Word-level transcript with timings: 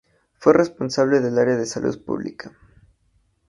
Fue 0.39 0.53
responsable 0.53 1.19
del 1.19 1.37
Área 1.37 1.57
de 1.57 1.67
Salud 1.67 2.03
Pública. 2.03 2.51